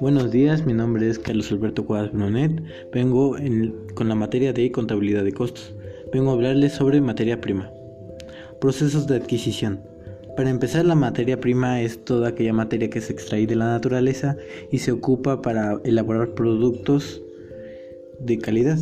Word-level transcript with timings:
Buenos 0.00 0.30
días, 0.30 0.64
mi 0.66 0.72
nombre 0.72 1.08
es 1.08 1.18
Carlos 1.18 1.50
Alberto 1.50 1.86
Cuadras 1.86 2.12
Brunet. 2.12 2.62
Vengo 2.92 3.36
con 3.94 4.08
la 4.08 4.14
materia 4.14 4.52
de 4.52 4.70
contabilidad 4.70 5.24
de 5.24 5.32
costos. 5.32 5.74
Vengo 6.12 6.30
a 6.30 6.34
hablarles 6.34 6.74
sobre 6.74 7.00
materia 7.00 7.40
prima. 7.40 7.72
Procesos 8.60 9.06
de 9.06 9.16
adquisición. 9.16 9.80
Para 10.36 10.50
empezar, 10.50 10.84
la 10.84 10.94
materia 10.94 11.40
prima 11.40 11.80
es 11.80 12.04
toda 12.04 12.28
aquella 12.28 12.52
materia 12.52 12.90
que 12.90 13.00
se 13.00 13.12
extrae 13.12 13.46
de 13.46 13.56
la 13.56 13.66
naturaleza 13.66 14.36
y 14.70 14.78
se 14.78 14.92
ocupa 14.92 15.42
para 15.42 15.80
elaborar 15.84 16.34
productos 16.34 17.22
de 18.20 18.38
calidad. 18.38 18.78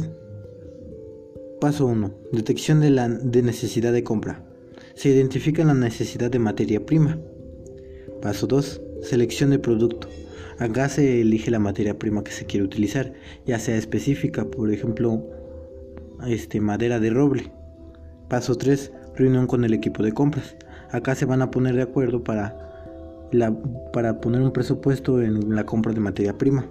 Paso 1.60 1.86
1. 1.86 2.14
Detección 2.32 2.80
de 2.80 2.90
la 2.90 3.08
de 3.08 3.42
necesidad 3.42 3.92
de 3.92 4.04
compra. 4.04 4.53
Se 4.94 5.08
identifica 5.08 5.64
la 5.64 5.74
necesidad 5.74 6.30
de 6.30 6.38
materia 6.38 6.86
prima. 6.86 7.18
Paso 8.22 8.46
2. 8.46 8.80
Selección 9.02 9.50
de 9.50 9.58
producto. 9.58 10.08
Acá 10.58 10.88
se 10.88 11.20
elige 11.20 11.50
la 11.50 11.58
materia 11.58 11.98
prima 11.98 12.22
que 12.22 12.30
se 12.30 12.46
quiere 12.46 12.64
utilizar, 12.64 13.12
ya 13.44 13.58
sea 13.58 13.76
específica, 13.76 14.44
por 14.44 14.72
ejemplo, 14.72 15.20
este, 16.28 16.60
madera 16.60 17.00
de 17.00 17.10
roble. 17.10 17.50
Paso 18.28 18.54
3. 18.54 18.92
Reunión 19.16 19.48
con 19.48 19.64
el 19.64 19.74
equipo 19.74 20.04
de 20.04 20.12
compras. 20.12 20.56
Acá 20.90 21.16
se 21.16 21.24
van 21.24 21.42
a 21.42 21.50
poner 21.50 21.74
de 21.74 21.82
acuerdo 21.82 22.22
para, 22.22 22.56
para 23.92 24.20
poner 24.20 24.42
un 24.42 24.52
presupuesto 24.52 25.20
en 25.20 25.56
la 25.56 25.66
compra 25.66 25.92
de 25.92 25.98
materia 25.98 26.38
prima. 26.38 26.70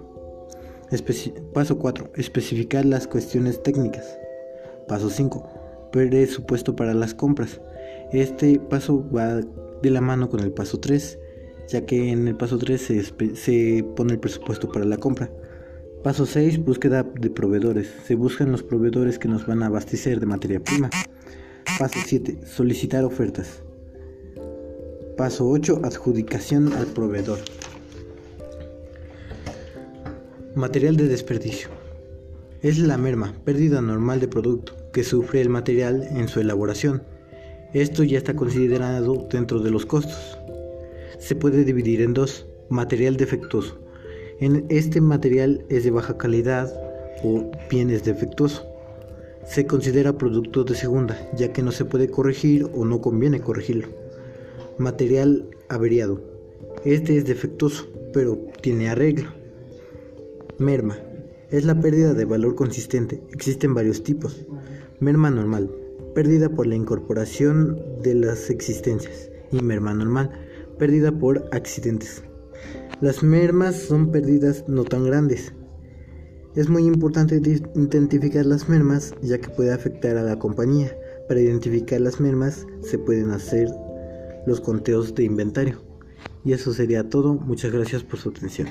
paso 1.52 1.78
4. 1.78 2.12
Especificar 2.16 2.86
las 2.86 3.06
cuestiones 3.06 3.62
técnicas. 3.62 4.18
Paso 4.88 5.10
5. 5.10 5.90
Presupuesto 5.92 6.74
para 6.74 6.94
las 6.94 7.12
compras. 7.12 7.60
Este 8.12 8.58
paso 8.58 9.04
va 9.10 9.40
de 9.40 9.90
la 9.90 10.00
mano 10.00 10.28
con 10.28 10.40
el 10.40 10.52
paso 10.52 10.78
3 10.78 11.18
ya 11.68 11.86
que 11.86 12.10
en 12.10 12.28
el 12.28 12.36
paso 12.36 12.58
3 12.58 12.80
se, 13.34 13.84
pone 13.96 14.14
el 14.14 14.18
presupuesto 14.18 14.70
para 14.70 14.84
la 14.84 14.96
compra. 14.96 15.30
Paso 16.02 16.26
6, 16.26 16.64
búsqueda 16.64 17.02
de 17.02 17.30
proveedores. 17.30 17.88
Se 18.06 18.14
buscan 18.14 18.52
los 18.52 18.62
proveedores 18.62 19.18
que 19.18 19.28
nos 19.28 19.46
van 19.46 19.62
a 19.62 19.66
abastecer 19.66 20.20
de 20.20 20.26
materia 20.26 20.60
prima. 20.60 20.90
Paso 21.78 21.98
7, 22.04 22.40
solicitar 22.46 23.04
ofertas. 23.04 23.62
Paso 25.16 25.48
8, 25.48 25.80
adjudicación 25.84 26.72
al 26.74 26.86
proveedor. 26.86 27.38
Material 30.54 30.96
de 30.96 31.08
desperdicio. 31.08 31.68
Es 32.60 32.78
la 32.78 32.98
merma, 32.98 33.34
pérdida 33.44 33.80
normal 33.80 34.20
de 34.20 34.28
producto, 34.28 34.74
que 34.92 35.04
sufre 35.04 35.40
el 35.40 35.48
material 35.48 36.06
en 36.10 36.28
su 36.28 36.40
elaboración. 36.40 37.02
Esto 37.74 38.02
ya 38.04 38.18
está 38.18 38.34
considerado 38.34 39.26
dentro 39.30 39.58
de 39.58 39.70
los 39.70 39.84
costos 39.84 40.38
se 41.24 41.34
puede 41.34 41.64
dividir 41.64 42.02
en 42.02 42.12
dos, 42.12 42.46
material 42.68 43.16
defectuoso. 43.16 43.78
En 44.40 44.66
este 44.68 45.00
material 45.00 45.64
es 45.70 45.84
de 45.84 45.90
baja 45.90 46.18
calidad 46.18 46.70
o 47.22 47.50
bien 47.70 47.88
es 47.88 48.04
defectuoso. 48.04 48.66
Se 49.46 49.66
considera 49.66 50.18
producto 50.18 50.64
de 50.64 50.74
segunda, 50.74 51.16
ya 51.34 51.50
que 51.50 51.62
no 51.62 51.72
se 51.72 51.86
puede 51.86 52.10
corregir 52.10 52.68
o 52.74 52.84
no 52.84 53.00
conviene 53.00 53.40
corregirlo. 53.40 53.88
Material 54.76 55.46
averiado. 55.70 56.20
Este 56.84 57.16
es 57.16 57.24
defectuoso, 57.24 57.88
pero 58.12 58.38
tiene 58.60 58.90
arreglo. 58.90 59.30
Merma. 60.58 60.98
Es 61.50 61.64
la 61.64 61.80
pérdida 61.80 62.12
de 62.12 62.26
valor 62.26 62.54
consistente. 62.54 63.22
Existen 63.32 63.72
varios 63.72 64.02
tipos. 64.02 64.44
Merma 65.00 65.30
normal. 65.30 65.70
Pérdida 66.14 66.48
por 66.48 66.66
la 66.66 66.76
incorporación 66.76 67.80
de 68.02 68.14
las 68.14 68.50
existencias. 68.50 69.30
Y 69.52 69.60
merma 69.60 69.94
normal 69.94 70.30
pérdida 70.78 71.12
por 71.12 71.48
accidentes. 71.52 72.22
Las 73.00 73.22
mermas 73.22 73.76
son 73.76 74.10
pérdidas 74.10 74.64
no 74.68 74.84
tan 74.84 75.04
grandes. 75.04 75.52
Es 76.54 76.68
muy 76.68 76.84
importante 76.84 77.40
identificar 77.74 78.46
las 78.46 78.68
mermas 78.68 79.12
ya 79.22 79.38
que 79.38 79.48
puede 79.48 79.72
afectar 79.72 80.16
a 80.16 80.22
la 80.22 80.38
compañía. 80.38 80.96
Para 81.28 81.40
identificar 81.40 82.00
las 82.00 82.20
mermas 82.20 82.66
se 82.82 82.98
pueden 82.98 83.30
hacer 83.30 83.68
los 84.46 84.60
conteos 84.60 85.14
de 85.14 85.24
inventario. 85.24 85.82
Y 86.44 86.52
eso 86.52 86.72
sería 86.72 87.08
todo. 87.08 87.34
Muchas 87.34 87.72
gracias 87.72 88.04
por 88.04 88.20
su 88.20 88.28
atención. 88.28 88.68